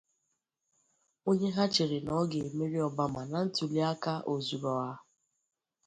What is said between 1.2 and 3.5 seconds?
onye ha chere na ọ ga-emeri Obama na